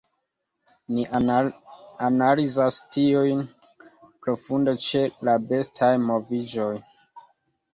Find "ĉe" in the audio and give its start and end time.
4.87-5.05